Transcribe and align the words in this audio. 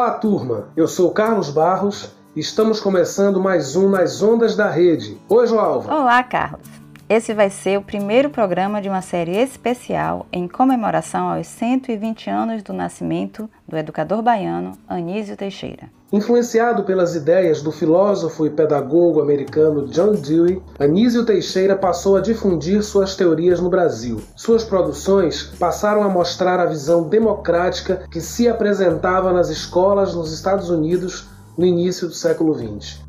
Olá, 0.00 0.12
turma! 0.12 0.68
Eu 0.74 0.88
sou 0.88 1.10
Carlos 1.10 1.50
Barros 1.50 2.10
e 2.34 2.40
estamos 2.40 2.80
começando 2.80 3.38
mais 3.38 3.76
um 3.76 3.90
Nas 3.90 4.22
Ondas 4.22 4.56
da 4.56 4.70
Rede. 4.70 5.20
Oi, 5.28 5.46
Joalva! 5.46 5.94
Olá, 5.94 6.22
Carlos! 6.22 6.79
Esse 7.10 7.34
vai 7.34 7.50
ser 7.50 7.76
o 7.76 7.82
primeiro 7.82 8.30
programa 8.30 8.80
de 8.80 8.88
uma 8.88 9.02
série 9.02 9.36
especial 9.36 10.26
em 10.32 10.46
comemoração 10.46 11.28
aos 11.28 11.48
120 11.48 12.30
anos 12.30 12.62
do 12.62 12.72
nascimento 12.72 13.50
do 13.66 13.76
educador 13.76 14.22
baiano 14.22 14.78
Anísio 14.88 15.36
Teixeira. 15.36 15.90
Influenciado 16.12 16.84
pelas 16.84 17.16
ideias 17.16 17.62
do 17.62 17.72
filósofo 17.72 18.46
e 18.46 18.50
pedagogo 18.50 19.20
americano 19.20 19.88
John 19.88 20.12
Dewey, 20.12 20.62
Anísio 20.78 21.26
Teixeira 21.26 21.74
passou 21.74 22.16
a 22.16 22.20
difundir 22.20 22.80
suas 22.84 23.16
teorias 23.16 23.58
no 23.58 23.68
Brasil. 23.68 24.20
Suas 24.36 24.62
produções 24.62 25.42
passaram 25.58 26.04
a 26.04 26.08
mostrar 26.08 26.60
a 26.60 26.66
visão 26.66 27.02
democrática 27.02 28.04
que 28.08 28.20
se 28.20 28.48
apresentava 28.48 29.32
nas 29.32 29.50
escolas 29.50 30.14
nos 30.14 30.32
Estados 30.32 30.70
Unidos 30.70 31.26
no 31.58 31.66
início 31.66 32.06
do 32.06 32.14
século 32.14 32.54
XX. 32.54 33.00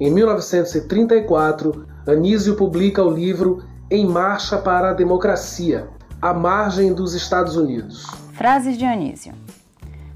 Em 0.00 0.10
1934, 0.10 1.91
Anísio 2.06 2.56
publica 2.56 3.00
o 3.00 3.10
livro 3.10 3.62
Em 3.88 4.04
Marcha 4.04 4.58
para 4.58 4.90
a 4.90 4.92
Democracia, 4.92 5.88
à 6.20 6.34
margem 6.34 6.92
dos 6.92 7.14
Estados 7.14 7.56
Unidos. 7.56 8.08
Frases 8.32 8.76
de 8.76 8.84
Anísio. 8.84 9.32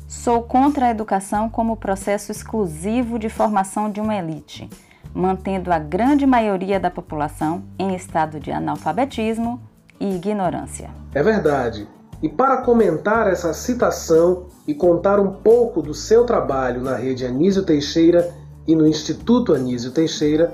Sou 0.09 0.43
contra 0.43 0.87
a 0.87 0.91
educação 0.91 1.49
como 1.49 1.77
processo 1.77 2.33
exclusivo 2.33 3.21
de 3.21 3.29
formação 3.29 3.89
de 3.89 4.01
uma 4.01 4.17
elite, 4.17 4.69
mantendo 5.15 5.73
a 5.73 5.79
grande 5.79 6.27
maioria 6.27 6.81
da 6.81 6.91
população 6.91 7.63
em 7.79 7.95
estado 7.95 8.41
de 8.41 8.51
analfabetismo 8.51 9.61
e 10.01 10.17
ignorância. 10.17 10.91
É 11.15 11.23
verdade. 11.23 11.87
E 12.21 12.29
para 12.29 12.63
comentar 12.63 13.29
essa 13.29 13.55
citação 13.55 14.47
e 14.67 14.75
contar 14.75 15.21
um 15.21 15.31
pouco 15.31 15.81
do 15.81 15.95
seu 15.95 16.25
trabalho 16.25 16.83
na 16.83 16.97
rede 16.97 17.25
Anísio 17.25 17.63
Teixeira 17.63 18.35
e 18.67 18.75
no 18.75 18.89
Instituto 18.89 19.55
Anísio 19.55 19.93
Teixeira, 19.93 20.53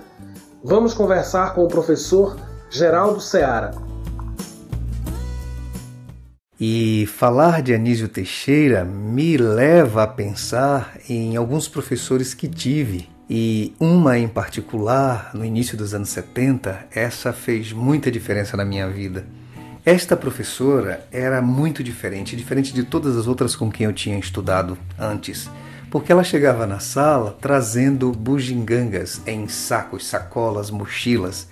vamos 0.65 0.95
conversar 0.95 1.55
com 1.55 1.65
o 1.65 1.69
professor 1.69 2.37
Geraldo 2.71 3.21
Seara. 3.21 3.73
E 6.59 7.07
falar 7.07 7.61
de 7.61 7.75
Anísio 7.75 8.09
Teixeira 8.09 8.85
me 8.85 9.37
leva 9.37 10.05
a 10.05 10.07
pensar 10.07 10.97
em 11.09 11.37
alguns 11.37 11.67
professores 11.67 12.35
que 12.35 12.47
tive. 12.47 13.11
E 13.29 13.75
uma 13.81 14.19
em 14.19 14.29
particular, 14.29 15.31
no 15.35 15.45
início 15.45 15.77
dos 15.77 15.95
anos 15.95 16.11
70, 16.11 16.87
essa 16.95 17.33
fez 17.33 17.73
muita 17.73 18.11
diferença 18.11 18.57
na 18.57 18.65
minha 18.65 18.89
vida. 18.89 19.27
Esta 19.85 20.17
professora 20.17 21.05
era 21.11 21.43
muito 21.43 21.83
diferente, 21.83 22.37
diferente 22.37 22.73
de 22.73 22.85
todas 22.85 23.17
as 23.17 23.27
outras 23.27 23.57
com 23.57 23.71
quem 23.71 23.87
eu 23.87 23.93
tinha 23.93 24.19
estudado 24.19 24.79
antes 24.97 25.51
porque 25.93 26.11
ela 26.11 26.25
chegava 26.25 26.67
na 26.67 26.79
sala 26.79 27.37
trazendo 27.39 28.11
bugigangas 28.13 29.21
em 29.27 29.47
sacos, 29.47 30.07
sacolas, 30.07 30.71
mochilas. 30.71 31.51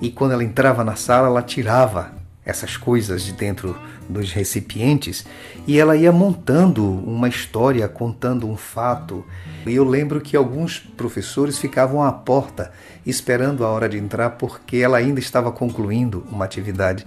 E 0.00 0.10
quando 0.10 0.32
ela 0.32 0.42
entrava 0.42 0.82
na 0.82 0.96
sala, 0.96 1.28
ela 1.28 1.40
tirava 1.40 2.10
essas 2.44 2.76
coisas 2.76 3.22
de 3.22 3.32
dentro 3.32 3.78
dos 4.08 4.32
recipientes 4.32 5.24
e 5.68 5.78
ela 5.78 5.96
ia 5.96 6.10
montando 6.10 6.84
uma 6.84 7.28
história, 7.28 7.86
contando 7.86 8.48
um 8.48 8.56
fato. 8.56 9.24
E 9.64 9.72
eu 9.72 9.84
lembro 9.84 10.20
que 10.20 10.36
alguns 10.36 10.80
professores 10.80 11.56
ficavam 11.56 12.02
à 12.02 12.10
porta 12.10 12.72
esperando 13.06 13.64
a 13.64 13.68
hora 13.68 13.88
de 13.88 13.98
entrar 13.98 14.30
porque 14.30 14.78
ela 14.78 14.98
ainda 14.98 15.20
estava 15.20 15.52
concluindo 15.52 16.26
uma 16.28 16.44
atividade. 16.44 17.06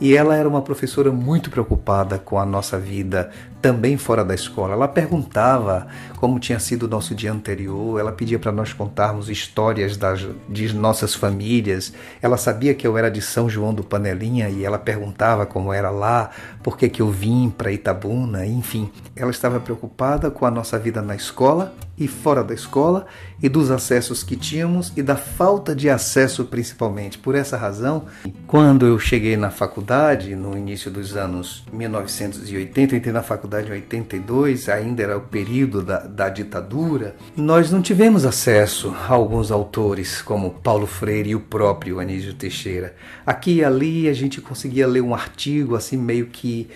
E 0.00 0.16
ela 0.16 0.36
era 0.36 0.48
uma 0.48 0.62
professora 0.62 1.10
muito 1.10 1.50
preocupada 1.50 2.18
com 2.18 2.38
a 2.38 2.46
nossa 2.46 2.78
vida, 2.78 3.30
também 3.60 3.96
fora 3.96 4.24
da 4.24 4.32
escola. 4.32 4.74
Ela 4.74 4.86
perguntava 4.86 5.88
como 6.16 6.38
tinha 6.38 6.60
sido 6.60 6.84
o 6.84 6.88
nosso 6.88 7.14
dia 7.16 7.32
anterior, 7.32 7.98
ela 7.98 8.12
pedia 8.12 8.38
para 8.38 8.52
nós 8.52 8.72
contarmos 8.72 9.28
histórias 9.28 9.96
das, 9.96 10.24
de 10.48 10.72
nossas 10.72 11.14
famílias. 11.14 11.92
Ela 12.22 12.36
sabia 12.36 12.74
que 12.74 12.86
eu 12.86 12.96
era 12.96 13.10
de 13.10 13.20
São 13.20 13.50
João 13.50 13.74
do 13.74 13.82
Panelinha 13.82 14.48
e 14.48 14.64
ela 14.64 14.78
perguntava 14.78 15.44
como 15.44 15.72
era 15.72 15.90
lá, 15.90 16.30
por 16.62 16.76
que, 16.76 16.88
que 16.88 17.02
eu 17.02 17.10
vim 17.10 17.50
para 17.50 17.72
Itabuna, 17.72 18.46
enfim. 18.46 18.90
Ela 19.16 19.32
estava 19.32 19.58
preocupada 19.58 20.30
com 20.30 20.46
a 20.46 20.50
nossa 20.50 20.78
vida 20.78 21.02
na 21.02 21.16
escola 21.16 21.74
e 21.98 22.06
fora 22.06 22.44
da 22.44 22.54
escola 22.54 23.06
e 23.42 23.48
dos 23.48 23.70
acessos 23.70 24.22
que 24.22 24.36
tínhamos 24.36 24.92
e 24.96 25.02
da 25.02 25.16
falta 25.16 25.74
de 25.74 25.88
acesso 25.88 26.44
principalmente. 26.44 27.18
Por 27.18 27.34
essa 27.34 27.56
razão, 27.56 28.06
quando 28.46 28.86
eu 28.86 28.98
cheguei 28.98 29.36
na 29.36 29.50
faculdade, 29.50 30.34
no 30.34 30.56
início 30.56 30.90
dos 30.90 31.16
anos 31.16 31.64
1980, 31.72 32.94
eu 32.94 32.98
entrei 32.98 33.12
na 33.12 33.22
faculdade 33.22 33.68
em 33.68 33.72
82, 33.72 34.68
ainda 34.68 35.02
era 35.02 35.16
o 35.16 35.22
período 35.22 35.82
da, 35.82 36.00
da 36.00 36.28
ditadura, 36.28 37.16
nós 37.36 37.70
não 37.70 37.82
tivemos 37.82 38.24
acesso 38.24 38.94
a 39.08 39.12
alguns 39.12 39.50
autores 39.50 40.22
como 40.22 40.50
Paulo 40.50 40.86
Freire 40.86 41.30
e 41.30 41.34
o 41.34 41.40
próprio 41.40 42.00
Anísio 42.00 42.34
Teixeira. 42.34 42.94
Aqui 43.24 43.56
e 43.56 43.64
ali 43.64 44.08
a 44.08 44.12
gente 44.12 44.40
conseguia 44.40 44.86
ler 44.86 45.00
um 45.00 45.14
artigo 45.14 45.74
assim 45.74 45.96
meio 45.96 46.26
que 46.26 46.68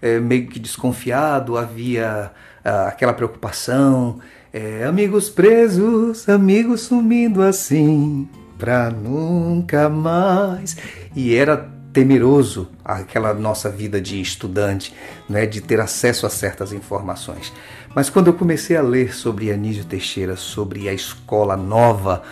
é, 0.00 0.18
meio 0.18 0.46
que 0.46 0.58
desconfiado, 0.58 1.56
havia 1.56 2.30
ah, 2.64 2.88
aquela 2.88 3.12
preocupação 3.12 4.20
é, 4.52 4.84
amigos 4.84 5.28
presos, 5.28 6.28
amigos 6.28 6.82
sumindo 6.82 7.42
assim, 7.42 8.28
pra 8.58 8.90
nunca 8.90 9.88
mais. 9.88 10.76
E 11.14 11.34
era 11.34 11.68
temeroso 11.92 12.68
aquela 12.84 13.34
nossa 13.34 13.68
vida 13.68 14.00
de 14.00 14.20
estudante, 14.20 14.94
né, 15.28 15.46
de 15.46 15.60
ter 15.60 15.80
acesso 15.80 16.26
a 16.26 16.30
certas 16.30 16.72
informações. 16.72 17.52
Mas 17.94 18.08
quando 18.08 18.28
eu 18.28 18.34
comecei 18.34 18.76
a 18.76 18.82
ler 18.82 19.14
sobre 19.14 19.50
Anísio 19.50 19.84
Teixeira, 19.84 20.36
sobre 20.36 20.88
a 20.88 20.92
escola 20.92 21.56
nova, 21.56 22.22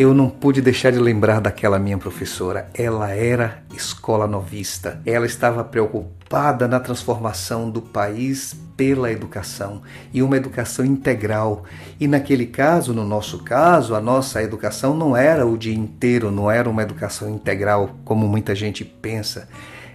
eu 0.00 0.14
não 0.14 0.30
pude 0.30 0.62
deixar 0.62 0.90
de 0.90 0.98
lembrar 0.98 1.42
daquela 1.42 1.78
minha 1.78 1.98
professora. 1.98 2.70
Ela 2.72 3.10
era 3.10 3.62
escola 3.74 4.26
novista. 4.26 4.98
Ela 5.04 5.26
estava 5.26 5.62
preocupada 5.62 6.66
na 6.66 6.80
transformação 6.80 7.68
do 7.68 7.82
país 7.82 8.56
pela 8.78 9.12
educação 9.12 9.82
e 10.10 10.22
uma 10.22 10.38
educação 10.38 10.86
integral. 10.86 11.64
E 12.00 12.08
naquele 12.08 12.46
caso, 12.46 12.94
no 12.94 13.04
nosso 13.04 13.40
caso, 13.40 13.94
a 13.94 14.00
nossa 14.00 14.42
educação 14.42 14.96
não 14.96 15.14
era 15.14 15.46
o 15.46 15.58
dia 15.58 15.74
inteiro, 15.74 16.30
não 16.30 16.50
era 16.50 16.66
uma 16.66 16.82
educação 16.82 17.28
integral 17.28 17.90
como 18.02 18.26
muita 18.26 18.54
gente 18.54 18.86
pensa. 18.86 19.50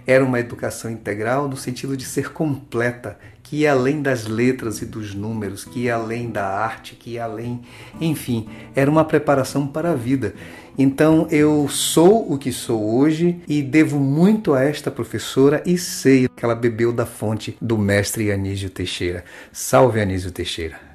Era 0.06 0.24
uma 0.24 0.38
educação 0.38 0.90
integral 0.90 1.48
no 1.48 1.56
sentido 1.56 1.96
de 1.96 2.04
ser 2.04 2.32
completa, 2.32 3.18
que 3.42 3.58
ia 3.58 3.72
além 3.72 4.02
das 4.02 4.26
letras 4.26 4.80
e 4.82 4.86
dos 4.86 5.14
números, 5.14 5.64
que 5.64 5.80
ia 5.80 5.94
além 5.94 6.30
da 6.30 6.46
arte, 6.46 6.94
que 6.94 7.10
ia 7.10 7.24
além. 7.24 7.62
Enfim, 8.00 8.48
era 8.74 8.90
uma 8.90 9.04
preparação 9.04 9.66
para 9.66 9.92
a 9.92 9.94
vida. 9.94 10.34
Então 10.78 11.26
eu 11.30 11.68
sou 11.68 12.32
o 12.32 12.38
que 12.38 12.52
sou 12.52 12.96
hoje 12.98 13.40
e 13.48 13.62
devo 13.62 13.98
muito 13.98 14.52
a 14.52 14.62
esta 14.62 14.90
professora 14.90 15.62
e 15.64 15.78
sei 15.78 16.28
que 16.28 16.44
ela 16.44 16.54
bebeu 16.54 16.92
da 16.92 17.06
fonte 17.06 17.56
do 17.60 17.78
mestre 17.78 18.30
Anísio 18.30 18.68
Teixeira. 18.68 19.24
Salve 19.52 20.00
Anísio 20.00 20.30
Teixeira! 20.30 20.85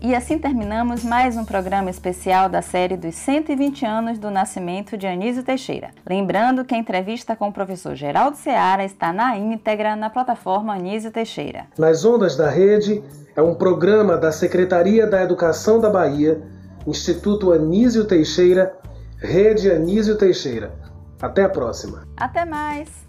E 0.00 0.14
assim 0.14 0.38
terminamos 0.38 1.02
mais 1.02 1.36
um 1.36 1.44
programa 1.44 1.90
especial 1.90 2.48
da 2.48 2.62
série 2.62 2.96
dos 2.96 3.16
120 3.16 3.84
anos 3.84 4.16
do 4.16 4.30
nascimento 4.30 4.96
de 4.96 5.08
Anísio 5.08 5.42
Teixeira. 5.42 5.90
Lembrando 6.08 6.64
que 6.64 6.72
a 6.72 6.78
entrevista 6.78 7.34
com 7.34 7.48
o 7.48 7.52
professor 7.52 7.96
Geraldo 7.96 8.36
Seara 8.36 8.84
está 8.84 9.12
na 9.12 9.36
íntegra 9.36 9.96
na 9.96 10.08
plataforma 10.08 10.74
Anísio 10.74 11.10
Teixeira. 11.10 11.66
Nas 11.76 12.04
Ondas 12.04 12.36
da 12.36 12.48
Rede 12.48 13.02
é 13.34 13.42
um 13.42 13.56
programa 13.56 14.16
da 14.16 14.30
Secretaria 14.30 15.04
da 15.04 15.20
Educação 15.20 15.80
da 15.80 15.90
Bahia, 15.90 16.40
Instituto 16.86 17.52
Anísio 17.52 18.04
Teixeira, 18.04 18.72
Rede 19.20 19.68
Anísio 19.68 20.16
Teixeira. 20.16 20.72
Até 21.20 21.42
a 21.42 21.48
próxima. 21.48 22.06
Até 22.16 22.44
mais. 22.44 23.07